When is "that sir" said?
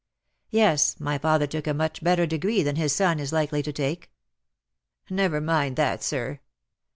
5.75-6.39